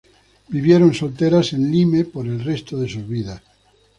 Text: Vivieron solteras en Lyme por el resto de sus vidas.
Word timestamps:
Vivieron 0.49 0.95
solteras 0.95 1.53
en 1.53 1.71
Lyme 1.71 2.05
por 2.05 2.25
el 2.25 2.43
resto 2.43 2.75
de 2.79 2.89
sus 2.89 3.07
vidas. 3.07 3.43